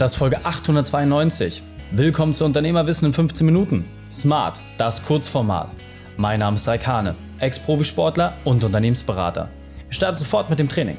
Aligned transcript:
Das 0.00 0.12
ist 0.12 0.16
Folge 0.16 0.42
892. 0.46 1.62
Willkommen 1.90 2.32
zu 2.32 2.46
Unternehmerwissen 2.46 3.08
in 3.08 3.12
15 3.12 3.44
Minuten. 3.44 3.84
Smart, 4.10 4.58
das 4.78 5.04
Kurzformat. 5.04 5.70
Mein 6.16 6.40
Name 6.40 6.54
ist 6.54 6.66
Raikane, 6.66 7.14
Ex-Profisportler 7.38 8.38
und 8.46 8.64
Unternehmensberater. 8.64 9.50
Wir 9.88 9.92
starten 9.92 10.16
sofort 10.16 10.48
mit 10.48 10.58
dem 10.58 10.70
Training. 10.70 10.96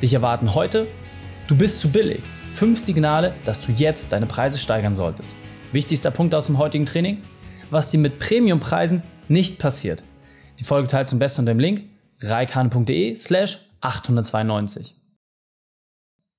Dich 0.00 0.14
erwarten 0.14 0.54
heute, 0.54 0.86
du 1.48 1.56
bist 1.56 1.80
zu 1.80 1.90
billig. 1.90 2.22
Fünf 2.52 2.78
Signale, 2.78 3.34
dass 3.44 3.66
du 3.66 3.72
jetzt 3.72 4.12
deine 4.12 4.26
Preise 4.26 4.58
steigern 4.58 4.94
solltest. 4.94 5.32
Wichtigster 5.72 6.12
Punkt 6.12 6.32
aus 6.32 6.46
dem 6.46 6.58
heutigen 6.58 6.86
Training, 6.86 7.22
was 7.70 7.90
dir 7.90 7.98
mit 7.98 8.20
Premiumpreisen 8.20 9.02
nicht 9.26 9.58
passiert. 9.58 10.04
Die 10.60 10.64
Folge 10.64 10.86
teilt 10.86 11.08
zum 11.08 11.18
besten 11.18 11.40
unter 11.40 11.52
dem 11.52 11.58
Link 11.58 11.82
reikane.de 12.20 13.16
slash 13.16 13.58
892. 13.80 14.95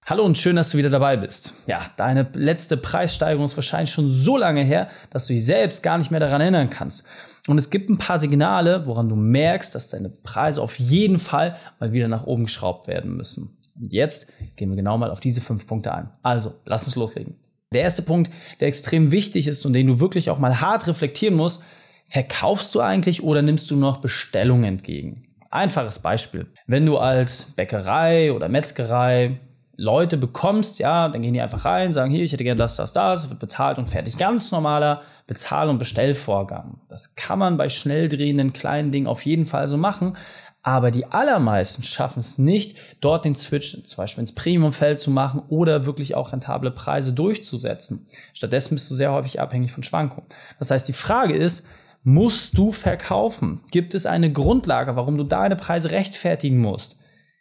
Hallo 0.10 0.24
und 0.24 0.38
schön, 0.38 0.55
dass 0.55 0.70
du 0.70 0.78
wieder 0.78 0.89
dabei 0.89 1.18
bist. 1.18 1.55
Ja, 1.68 1.86
deine 1.98 2.30
letzte 2.32 2.78
Preissteigerung 2.78 3.43
ist 3.43 3.57
wahrscheinlich 3.57 3.92
schon 3.92 4.07
so 4.10 4.38
lange 4.38 4.64
her, 4.64 4.89
dass 5.10 5.28
du 5.28 5.34
dich 5.34 5.43
selbst 5.43 5.84
gar 5.84 5.98
nicht 5.98 6.11
mehr 6.11 6.21
daran 6.21 6.39
erinnern 6.39 6.70
kannst. 6.70 7.06
Und 7.46 7.57
es 7.57 7.70
gibt 7.70 7.89
ein 7.89 7.98
paar 7.98 8.18
Signale, 8.18 8.88
woran 8.88 9.10
du 9.10 9.18
merkst, 9.18 9.75
dass 9.75 9.89
deine 9.89 10.07
Preise 10.07 10.62
auf 10.62 10.79
jeden 10.79 11.20
Fall 11.20 11.57
mal 11.82 11.92
wieder 11.92 12.07
nach 12.07 12.25
oben 12.25 12.46
geschraubt 12.46 12.88
werden 12.88 13.18
müssen. 13.18 13.57
Und 13.75 13.92
jetzt 13.92 14.32
gehen 14.56 14.70
wir 14.70 14.78
genau 14.78 14.98
mal 14.98 15.12
auf 15.12 15.20
diese 15.20 15.42
fünf 15.42 15.68
Punkte 15.68 15.93
ein. 15.93 16.10
Also, 16.24 16.54
lass 16.64 16.86
uns 16.86 16.96
loslegen. 16.96 17.36
Der 17.74 17.82
erste 17.82 18.01
Punkt, 18.01 18.32
der 18.62 18.70
extrem 18.70 19.12
wichtig 19.12 19.46
ist 19.46 19.65
und 19.65 19.74
den 19.74 19.87
du 19.87 20.00
wirklich 20.00 20.29
auch 20.29 20.39
mal 20.39 20.62
hart 20.62 20.87
reflektieren 20.87 21.36
musst, 21.36 21.65
verkaufst 22.06 22.74
du 22.76 22.79
eigentlich 22.79 23.24
oder 23.24 23.42
nimmst 23.42 23.70
du 23.71 23.76
noch 23.76 23.98
Bestellungen 23.98 24.64
entgegen? 24.64 25.28
Einfaches 25.51 26.00
Beispiel. 26.00 26.48
Wenn 26.65 26.86
du 26.86 26.98
als 26.98 27.51
Bäckerei 27.57 28.32
oder 28.32 28.48
Metzgerei 28.48 29.42
Leute 29.79 30.17
bekommst, 30.17 30.79
ja, 30.79 31.07
dann 31.07 31.21
gehen 31.21 31.36
die 31.36 31.41
einfach 31.41 31.63
rein, 31.63 31.93
sagen, 31.93 32.11
hier, 32.11 32.23
ich 32.23 32.33
hätte 32.33 32.44
gerne 32.44 32.58
das, 32.58 32.77
das, 32.77 32.94
das, 32.94 33.30
wird 33.30 33.39
bezahlt 33.39 33.77
und 33.77 33.88
fertig. 33.88 34.17
Ganz 34.17 34.52
normaler 34.52 35.03
Bezahl- 35.28 35.69
und 35.69 35.78
Bestellvorgang. 35.78 36.81
Das 36.89 37.16
kann 37.16 37.38
man 37.38 37.58
bei 37.58 37.69
schnell 37.69 38.09
drehenden 38.09 38.53
kleinen 38.53 38.92
Dingen 38.92 39.06
auf 39.06 39.23
jeden 39.23 39.45
Fall 39.45 39.67
so 39.67 39.78
machen. 39.78 40.17
Aber 40.64 40.89
die 40.89 41.06
allermeisten 41.06 41.84
schaffen 41.84 42.19
es 42.19 42.39
nicht, 42.39 42.78
dort 43.02 43.23
den 43.23 43.36
Switch 43.36 43.86
zum 43.86 43.97
Beispiel 43.97 44.22
ins 44.22 44.34
Premiumfeld 44.34 45.00
zu 45.00 45.11
machen 45.11 45.44
oder 45.47 45.86
wirklich 45.86 46.16
auch 46.16 46.34
rentable 46.34 46.72
Preise 46.72 47.14
durchzusetzen. 47.14 48.08
Stattdessen 48.34 48.75
bist 48.75 48.89
du 48.89 48.95
sehr 48.95 49.14
häufig 49.14 49.39
abhängig 49.39 49.72
von 49.72 49.84
Schwankungen. 49.84 50.28
Das 50.59 50.72
heißt, 50.72 50.88
die 50.88 50.94
Frage 50.94 51.36
ist, 51.36 51.67
musst 52.03 52.58
du 52.58 52.72
verkaufen? 52.72 53.62
Gibt 53.72 53.94
es 53.94 54.06
eine 54.06 54.31
Grundlage, 54.31 54.95
warum 54.95 55.17
du 55.17 55.23
deine 55.23 55.56
Preise 55.56 55.91
rechtfertigen 55.91 56.58
musst? 56.58 56.97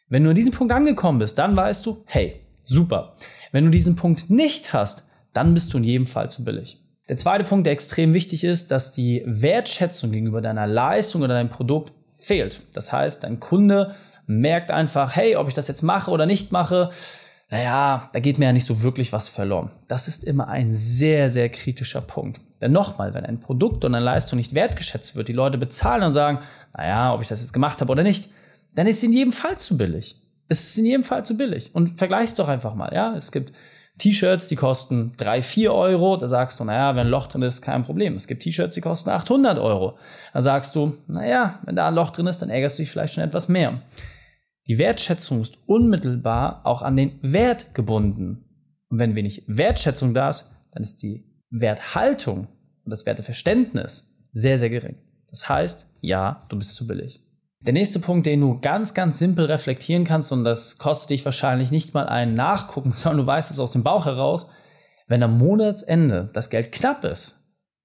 Wenn 0.08 0.22
du 0.22 0.30
an 0.30 0.36
diesem 0.36 0.52
Punkt 0.52 0.72
angekommen 0.72 1.18
bist, 1.18 1.36
dann 1.38 1.56
weißt 1.56 1.84
du, 1.84 2.04
hey, 2.06 2.40
super. 2.62 3.16
Wenn 3.50 3.64
du 3.64 3.70
diesen 3.70 3.96
Punkt 3.96 4.30
nicht 4.30 4.72
hast, 4.72 5.08
dann 5.32 5.52
bist 5.52 5.74
du 5.74 5.78
in 5.78 5.84
jedem 5.84 6.06
Fall 6.06 6.30
zu 6.30 6.44
billig. 6.44 6.80
Der 7.08 7.16
zweite 7.16 7.42
Punkt, 7.42 7.66
der 7.66 7.72
extrem 7.72 8.14
wichtig 8.14 8.44
ist, 8.44 8.70
dass 8.70 8.92
die 8.92 9.24
Wertschätzung 9.26 10.12
gegenüber 10.12 10.40
deiner 10.40 10.68
Leistung 10.68 11.22
oder 11.22 11.34
deinem 11.34 11.48
Produkt 11.48 11.92
fehlt. 12.16 12.60
Das 12.72 12.92
heißt, 12.92 13.24
dein 13.24 13.40
Kunde 13.40 13.96
merkt 14.26 14.70
einfach, 14.70 15.16
hey, 15.16 15.34
ob 15.34 15.48
ich 15.48 15.54
das 15.54 15.66
jetzt 15.66 15.82
mache 15.82 16.12
oder 16.12 16.26
nicht 16.26 16.52
mache, 16.52 16.90
naja, 17.50 18.08
da 18.12 18.20
geht 18.20 18.38
mir 18.38 18.46
ja 18.46 18.52
nicht 18.52 18.64
so 18.64 18.82
wirklich 18.82 19.12
was 19.12 19.28
verloren. 19.28 19.72
Das 19.88 20.06
ist 20.06 20.22
immer 20.22 20.46
ein 20.46 20.72
sehr, 20.72 21.30
sehr 21.30 21.48
kritischer 21.48 22.00
Punkt. 22.00 22.40
Denn 22.60 22.72
nochmal, 22.72 23.12
wenn 23.14 23.26
ein 23.26 23.40
Produkt 23.40 23.84
und 23.84 23.94
eine 23.94 24.04
Leistung 24.04 24.36
nicht 24.36 24.54
wertgeschätzt 24.54 25.16
wird, 25.16 25.26
die 25.28 25.32
Leute 25.32 25.58
bezahlen 25.58 26.04
und 26.04 26.12
sagen, 26.12 26.40
naja, 26.76 27.12
ob 27.12 27.22
ich 27.22 27.28
das 27.28 27.40
jetzt 27.40 27.52
gemacht 27.52 27.80
habe 27.80 27.90
oder 27.90 28.04
nicht, 28.04 28.30
dann 28.76 28.86
ist 28.86 28.98
es 28.98 29.02
in 29.02 29.12
jedem 29.12 29.32
Fall 29.32 29.58
zu 29.58 29.76
billig. 29.76 30.22
Es 30.48 30.68
ist 30.68 30.78
in 30.78 30.86
jedem 30.86 31.02
Fall 31.02 31.24
zu 31.24 31.36
billig. 31.36 31.74
Und 31.74 31.98
vergleich's 31.98 32.34
doch 32.34 32.48
einfach 32.48 32.74
mal, 32.74 32.92
ja. 32.94 33.16
Es 33.16 33.32
gibt 33.32 33.52
T-Shirts, 33.98 34.48
die 34.48 34.56
kosten 34.56 35.14
drei, 35.16 35.40
vier 35.40 35.72
Euro. 35.72 36.16
Da 36.16 36.28
sagst 36.28 36.60
du, 36.60 36.64
naja, 36.64 36.94
wenn 36.94 37.06
ein 37.06 37.10
Loch 37.10 37.26
drin 37.26 37.42
ist, 37.42 37.62
kein 37.62 37.82
Problem. 37.82 38.14
Es 38.14 38.26
gibt 38.26 38.42
T-Shirts, 38.42 38.74
die 38.74 38.82
kosten 38.82 39.10
800 39.10 39.58
Euro. 39.58 39.98
Da 40.32 40.42
sagst 40.42 40.76
du, 40.76 40.96
naja, 41.08 41.58
wenn 41.64 41.74
da 41.74 41.88
ein 41.88 41.94
Loch 41.94 42.10
drin 42.10 42.26
ist, 42.26 42.42
dann 42.42 42.50
ärgerst 42.50 42.78
du 42.78 42.82
dich 42.82 42.90
vielleicht 42.90 43.14
schon 43.14 43.24
etwas 43.24 43.48
mehr. 43.48 43.80
Die 44.68 44.78
Wertschätzung 44.78 45.40
ist 45.40 45.58
unmittelbar 45.66 46.60
auch 46.64 46.82
an 46.82 46.96
den 46.96 47.18
Wert 47.22 47.74
gebunden. 47.74 48.44
Und 48.90 48.98
wenn 48.98 49.14
wenig 49.14 49.44
Wertschätzung 49.46 50.12
da 50.12 50.28
ist, 50.28 50.52
dann 50.72 50.82
ist 50.82 51.02
die 51.02 51.24
Werthaltung 51.50 52.48
und 52.84 52.90
das 52.90 53.06
Werteverständnis 53.06 54.16
sehr, 54.32 54.58
sehr 54.58 54.70
gering. 54.70 54.96
Das 55.30 55.48
heißt, 55.48 55.94
ja, 56.02 56.44
du 56.48 56.58
bist 56.58 56.74
zu 56.74 56.86
billig. 56.86 57.25
Der 57.66 57.72
nächste 57.72 57.98
Punkt, 57.98 58.26
den 58.26 58.40
du 58.40 58.60
ganz, 58.60 58.94
ganz 58.94 59.18
simpel 59.18 59.46
reflektieren 59.46 60.04
kannst, 60.04 60.30
und 60.30 60.44
das 60.44 60.78
kostet 60.78 61.10
dich 61.10 61.24
wahrscheinlich 61.24 61.72
nicht 61.72 61.94
mal 61.94 62.06
ein 62.06 62.34
Nachgucken, 62.34 62.92
sondern 62.94 63.18
du 63.18 63.26
weißt 63.26 63.50
es 63.50 63.58
aus 63.58 63.72
dem 63.72 63.82
Bauch 63.82 64.06
heraus, 64.06 64.50
wenn 65.08 65.22
am 65.22 65.38
Monatsende 65.38 66.30
das 66.32 66.50
Geld 66.50 66.72
knapp 66.72 67.04
ist, 67.04 67.44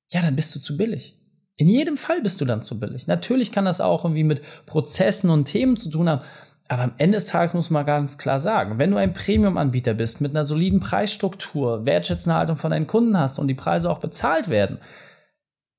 ja, 0.09 0.21
dann 0.21 0.35
bist 0.35 0.55
du 0.55 0.59
zu 0.59 0.77
billig. 0.77 1.17
In 1.57 1.67
jedem 1.67 1.97
Fall 1.97 2.21
bist 2.21 2.41
du 2.41 2.45
dann 2.45 2.61
zu 2.61 2.79
billig. 2.79 3.07
Natürlich 3.07 3.51
kann 3.51 3.65
das 3.65 3.81
auch 3.81 4.05
irgendwie 4.05 4.23
mit 4.23 4.41
Prozessen 4.65 5.29
und 5.29 5.45
Themen 5.45 5.77
zu 5.77 5.89
tun 5.89 6.09
haben, 6.09 6.23
aber 6.67 6.83
am 6.83 6.93
Ende 6.97 7.17
des 7.17 7.25
Tages 7.25 7.53
muss 7.53 7.69
man 7.69 7.85
ganz 7.85 8.17
klar 8.17 8.39
sagen, 8.39 8.79
wenn 8.79 8.91
du 8.91 8.97
ein 8.97 9.13
Premium-Anbieter 9.13 9.93
bist 9.93 10.21
mit 10.21 10.31
einer 10.31 10.45
soliden 10.45 10.79
Preisstruktur, 10.79 11.85
wertschätzende 11.85 12.37
Haltung 12.37 12.55
von 12.55 12.71
deinen 12.71 12.87
Kunden 12.87 13.19
hast 13.19 13.39
und 13.39 13.47
die 13.47 13.55
Preise 13.55 13.89
auch 13.89 13.99
bezahlt 13.99 14.47
werden, 14.47 14.79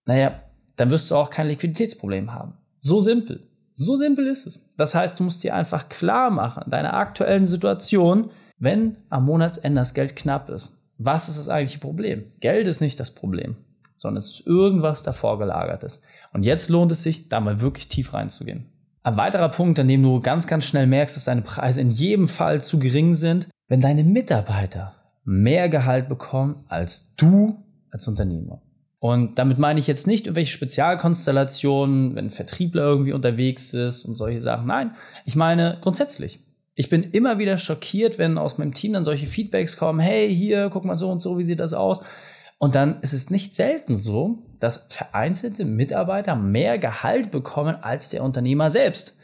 naja, 0.05 0.43
dann 0.77 0.91
wirst 0.91 1.11
du 1.11 1.17
auch 1.17 1.31
kein 1.31 1.49
Liquiditätsproblem 1.49 2.35
haben. 2.35 2.59
So 2.79 3.01
simpel. 3.01 3.52
So 3.85 3.97
simpel 3.97 4.27
ist 4.27 4.47
es. 4.47 4.73
Das 4.77 4.95
heißt, 4.95 5.19
du 5.19 5.25
musst 5.25 5.43
dir 5.43 5.55
einfach 5.55 5.89
klar 5.89 6.31
machen, 6.31 6.71
deiner 6.71 6.95
aktuellen 6.95 7.47
Situation, 7.47 8.31
wenn 8.59 8.97
am 9.11 9.25
Monatsende 9.25 9.81
das 9.81 9.95
Geld 9.95 10.17
knapp 10.17 10.49
ist. 10.51 10.79
Was 10.99 11.29
ist 11.29 11.39
das 11.39 11.49
eigentliche 11.49 11.81
Problem? 11.81 12.25
Geld 12.41 12.69
ist 12.69 12.81
nicht 12.81 13.01
das 13.01 13.13
Problem, 13.13 13.57
sondern 13.97 14.19
es 14.19 14.31
ist 14.31 14.47
irgendwas 14.47 15.03
davor 15.03 15.39
gelagertes. 15.39 16.03
Und 16.33 16.45
jetzt 16.45 16.69
lohnt 16.71 16.93
es 16.93 17.03
sich, 17.03 17.29
da 17.29 17.41
mal 17.41 17.61
wirklich 17.61 17.89
tief 17.89 18.15
reinzugehen. 18.15 18.67
Ein 19.03 19.17
weiterer 19.17 19.49
Punkt, 19.49 19.81
an 19.81 19.89
dem 19.89 20.03
du 20.03 20.21
ganz, 20.21 20.47
ganz 20.47 20.65
schnell 20.65 20.87
merkst, 20.87 21.17
dass 21.17 21.25
deine 21.25 21.43
Preise 21.43 21.81
in 21.81 21.91
jedem 21.91 22.29
Fall 22.29 22.63
zu 22.63 22.79
gering 22.79 23.15
sind, 23.15 23.49
wenn 23.67 23.81
deine 23.81 24.05
Mitarbeiter 24.05 24.95
mehr 25.25 25.69
Gehalt 25.69 26.09
bekommen 26.09 26.65
als 26.69 27.15
du 27.17 27.57
als 27.91 28.07
Unternehmer. 28.07 28.63
Und 29.03 29.37
damit 29.41 29.59
meine 29.59 29.81
ich 29.81 29.89
jetzt 29.89 30.07
nicht 30.07 30.27
irgendwelche 30.27 30.53
Spezialkonstellationen, 30.53 32.15
wenn 32.15 32.27
ein 32.27 32.31
Vertriebler 32.31 32.85
irgendwie 32.85 33.13
unterwegs 33.13 33.75
ist 33.75 34.05
und 34.05 34.15
solche 34.15 34.41
Sachen. 34.41 34.69
Nein, 34.69 34.95
ich 35.25 35.35
meine 35.35 35.79
grundsätzlich. 35.81 36.39
Ich 36.77 36.89
bin 36.89 37.03
immer 37.03 37.41
wieder 37.41 37.59
schockiert, 37.59 38.19
wenn 38.19 38.39
aus 38.39 38.59
meinem 38.59 38.75
Team 38.75 38.93
dann 38.93 39.03
solche 39.03 39.27
Feedbacks 39.27 39.77
kommen, 39.77 39.99
hey, 39.99 40.33
hier, 40.33 40.71
guck 40.71 40.85
mal 40.85 40.95
so 40.95 41.11
und 41.11 41.21
so, 41.21 41.37
wie 41.37 41.43
sieht 41.43 41.59
das 41.59 41.75
aus? 41.75 42.05
Und 42.59 42.77
dann 42.77 43.01
ist 43.01 43.13
es 43.13 43.29
nicht 43.29 43.57
selten 43.57 43.99
so, 43.99 44.39
dass 44.61 44.87
vereinzelte 44.89 45.65
Mitarbeiter 45.65 46.37
mehr 46.37 46.79
Gehalt 46.79 47.33
bekommen 47.33 47.75
als 47.75 48.11
der 48.11 48.23
Unternehmer 48.23 48.71
selbst. 48.71 49.19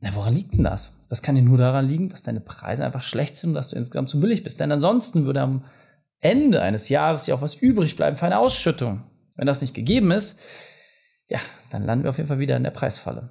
Na, 0.00 0.14
woran 0.14 0.32
liegt 0.32 0.54
denn 0.54 0.64
das? 0.64 1.04
Das 1.10 1.20
kann 1.20 1.36
ja 1.36 1.42
nur 1.42 1.58
daran 1.58 1.86
liegen, 1.86 2.08
dass 2.08 2.22
deine 2.22 2.40
Preise 2.40 2.86
einfach 2.86 3.02
schlecht 3.02 3.36
sind 3.36 3.50
und 3.50 3.54
dass 3.54 3.68
du 3.68 3.76
insgesamt 3.76 4.08
zu 4.08 4.18
billig 4.18 4.44
bist. 4.44 4.60
Denn 4.60 4.72
ansonsten 4.72 5.26
würde 5.26 5.42
am 5.42 5.64
Ende 6.20 6.62
eines 6.62 6.88
Jahres 6.88 7.26
ja 7.26 7.34
auch 7.34 7.42
was 7.42 7.54
übrig 7.54 7.96
bleiben 7.96 8.16
für 8.16 8.26
eine 8.26 8.38
Ausschüttung. 8.38 9.04
Wenn 9.36 9.46
das 9.46 9.60
nicht 9.60 9.74
gegeben 9.74 10.10
ist, 10.10 10.40
ja, 11.28 11.38
dann 11.70 11.84
landen 11.84 12.04
wir 12.04 12.10
auf 12.10 12.16
jeden 12.16 12.28
Fall 12.28 12.38
wieder 12.38 12.56
in 12.56 12.64
der 12.64 12.70
Preisfalle. 12.70 13.30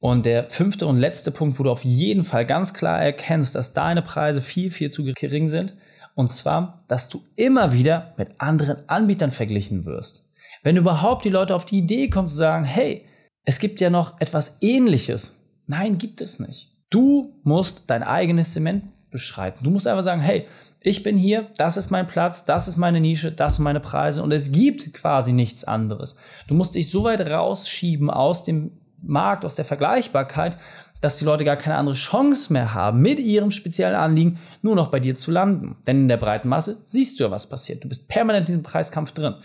Und 0.00 0.26
der 0.26 0.50
fünfte 0.50 0.86
und 0.86 0.96
letzte 0.96 1.30
Punkt, 1.30 1.58
wo 1.58 1.62
du 1.62 1.70
auf 1.70 1.84
jeden 1.84 2.24
Fall 2.24 2.44
ganz 2.44 2.74
klar 2.74 3.02
erkennst, 3.02 3.54
dass 3.54 3.72
deine 3.72 4.02
Preise 4.02 4.42
viel, 4.42 4.70
viel 4.70 4.90
zu 4.90 5.04
gering 5.04 5.48
sind, 5.48 5.76
und 6.14 6.30
zwar, 6.30 6.84
dass 6.88 7.08
du 7.08 7.24
immer 7.36 7.72
wieder 7.72 8.14
mit 8.16 8.40
anderen 8.40 8.88
Anbietern 8.88 9.30
verglichen 9.30 9.84
wirst. 9.84 10.30
Wenn 10.62 10.76
überhaupt 10.76 11.24
die 11.24 11.30
Leute 11.30 11.54
auf 11.54 11.64
die 11.64 11.78
Idee 11.78 12.08
kommen 12.08 12.28
zu 12.28 12.36
sagen, 12.36 12.64
hey, 12.64 13.06
es 13.44 13.58
gibt 13.58 13.80
ja 13.80 13.90
noch 13.90 14.20
etwas 14.20 14.58
ähnliches. 14.62 15.40
Nein, 15.66 15.98
gibt 15.98 16.20
es 16.20 16.38
nicht. 16.38 16.72
Du 16.90 17.40
musst 17.42 17.84
dein 17.88 18.02
eigenes 18.02 18.52
Zement 18.52 18.84
beschreiten. 19.14 19.62
Du 19.62 19.70
musst 19.70 19.86
einfach 19.86 20.02
sagen, 20.02 20.20
hey, 20.20 20.46
ich 20.82 21.04
bin 21.04 21.16
hier, 21.16 21.46
das 21.56 21.76
ist 21.76 21.90
mein 21.90 22.06
Platz, 22.06 22.44
das 22.44 22.66
ist 22.66 22.76
meine 22.76 23.00
Nische, 23.00 23.30
das 23.30 23.56
sind 23.56 23.64
meine 23.64 23.78
Preise 23.78 24.22
und 24.22 24.32
es 24.32 24.50
gibt 24.50 24.92
quasi 24.92 25.32
nichts 25.32 25.64
anderes. 25.64 26.16
Du 26.48 26.54
musst 26.54 26.74
dich 26.74 26.90
so 26.90 27.04
weit 27.04 27.20
rausschieben 27.22 28.10
aus 28.10 28.42
dem 28.42 28.72
Markt, 29.00 29.44
aus 29.44 29.54
der 29.54 29.64
Vergleichbarkeit, 29.64 30.56
dass 31.00 31.18
die 31.18 31.24
Leute 31.24 31.44
gar 31.44 31.56
keine 31.56 31.76
andere 31.76 31.94
Chance 31.94 32.52
mehr 32.52 32.74
haben, 32.74 33.00
mit 33.00 33.20
ihrem 33.20 33.52
speziellen 33.52 33.94
Anliegen 33.94 34.40
nur 34.62 34.74
noch 34.74 34.88
bei 34.88 34.98
dir 34.98 35.14
zu 35.14 35.30
landen. 35.30 35.76
Denn 35.86 36.00
in 36.00 36.08
der 36.08 36.16
breiten 36.16 36.48
Masse 36.48 36.84
siehst 36.88 37.20
du 37.20 37.24
ja, 37.24 37.30
was 37.30 37.48
passiert. 37.48 37.84
Du 37.84 37.88
bist 37.88 38.08
permanent 38.08 38.48
in 38.48 38.54
diesem 38.54 38.62
Preiskampf 38.64 39.12
drin. 39.12 39.36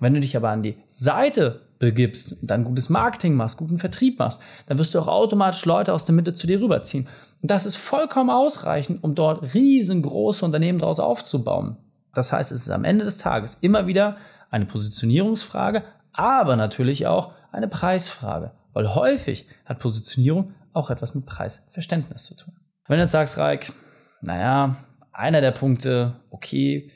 Wenn 0.00 0.14
du 0.14 0.20
dich 0.20 0.36
aber 0.36 0.48
an 0.48 0.62
die 0.62 0.78
Seite 0.90 1.67
begibst 1.78 2.40
und 2.40 2.50
dann 2.50 2.64
gutes 2.64 2.88
Marketing 2.88 3.34
machst, 3.34 3.56
guten 3.56 3.78
Vertrieb 3.78 4.18
machst, 4.18 4.40
dann 4.66 4.78
wirst 4.78 4.94
du 4.94 5.00
auch 5.00 5.08
automatisch 5.08 5.64
Leute 5.64 5.92
aus 5.92 6.04
der 6.04 6.14
Mitte 6.14 6.32
zu 6.32 6.46
dir 6.46 6.60
rüberziehen. 6.60 7.06
Und 7.40 7.50
das 7.50 7.66
ist 7.66 7.76
vollkommen 7.76 8.30
ausreichend, 8.30 9.02
um 9.04 9.14
dort 9.14 9.54
riesengroße 9.54 10.44
Unternehmen 10.44 10.80
daraus 10.80 11.00
aufzubauen. 11.00 11.76
Das 12.14 12.32
heißt, 12.32 12.52
es 12.52 12.62
ist 12.62 12.70
am 12.70 12.84
Ende 12.84 13.04
des 13.04 13.18
Tages 13.18 13.58
immer 13.60 13.86
wieder 13.86 14.16
eine 14.50 14.66
Positionierungsfrage, 14.66 15.84
aber 16.12 16.56
natürlich 16.56 17.06
auch 17.06 17.32
eine 17.52 17.68
Preisfrage. 17.68 18.52
Weil 18.72 18.94
häufig 18.94 19.46
hat 19.64 19.78
Positionierung 19.78 20.54
auch 20.72 20.90
etwas 20.90 21.14
mit 21.14 21.26
Preisverständnis 21.26 22.24
zu 22.24 22.36
tun. 22.36 22.54
Wenn 22.86 22.96
du 22.96 23.02
jetzt 23.02 23.12
sagst, 23.12 23.38
Reik, 23.38 23.72
naja, 24.20 24.76
einer 25.12 25.40
der 25.40 25.50
Punkte, 25.50 26.20
okay, 26.30 26.90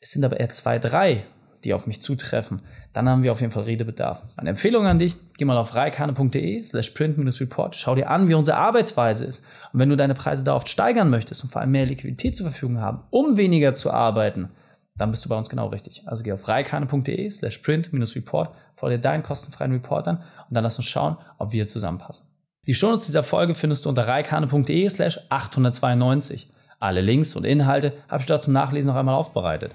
es 0.00 0.10
sind 0.10 0.24
aber 0.24 0.38
eher 0.38 0.50
zwei, 0.50 0.78
drei, 0.78 1.24
die 1.64 1.74
auf 1.74 1.86
mich 1.86 2.00
zutreffen, 2.00 2.62
dann 2.92 3.08
haben 3.08 3.22
wir 3.22 3.32
auf 3.32 3.40
jeden 3.40 3.52
Fall 3.52 3.64
Redebedarf. 3.64 4.22
Eine 4.36 4.50
Empfehlung 4.50 4.86
an 4.86 4.98
dich, 4.98 5.16
geh 5.36 5.44
mal 5.44 5.56
auf 5.56 5.74
reikane.de 5.74 6.64
slash 6.64 6.90
print-report, 6.90 7.76
schau 7.76 7.94
dir 7.94 8.10
an, 8.10 8.28
wie 8.28 8.34
unsere 8.34 8.56
Arbeitsweise 8.56 9.24
ist. 9.24 9.44
Und 9.72 9.80
wenn 9.80 9.88
du 9.88 9.96
deine 9.96 10.14
Preise 10.14 10.44
da 10.44 10.54
oft 10.54 10.68
steigern 10.68 11.10
möchtest 11.10 11.42
und 11.42 11.50
vor 11.50 11.60
allem 11.60 11.70
mehr 11.70 11.86
Liquidität 11.86 12.36
zur 12.36 12.50
Verfügung 12.50 12.80
haben, 12.80 13.02
um 13.10 13.36
weniger 13.36 13.74
zu 13.74 13.90
arbeiten, 13.90 14.50
dann 14.96 15.10
bist 15.10 15.24
du 15.24 15.28
bei 15.28 15.36
uns 15.36 15.48
genau 15.48 15.68
richtig. 15.68 16.02
Also 16.06 16.24
geh 16.24 16.32
auf 16.32 16.48
reikane.de 16.48 17.30
slash 17.30 17.58
print-report, 17.58 18.50
vor 18.74 18.90
dir 18.90 18.98
deinen 18.98 19.22
kostenfreien 19.22 19.72
Report 19.72 20.08
an 20.08 20.16
und 20.16 20.54
dann 20.54 20.64
lass 20.64 20.76
uns 20.76 20.86
schauen, 20.86 21.16
ob 21.38 21.52
wir 21.52 21.68
zusammenpassen. 21.68 22.28
Die 22.66 22.74
Shownotes 22.74 23.06
dieser 23.06 23.22
Folge 23.22 23.54
findest 23.54 23.84
du 23.84 23.88
unter 23.88 24.06
reikane.de 24.06 24.88
slash 24.88 25.20
892. 25.30 26.52
Alle 26.80 27.00
Links 27.00 27.34
und 27.34 27.44
Inhalte 27.44 27.94
habe 28.08 28.20
ich 28.20 28.26
dort 28.26 28.42
zum 28.42 28.52
Nachlesen 28.52 28.88
noch 28.88 28.96
einmal 28.96 29.14
aufbereitet. 29.14 29.74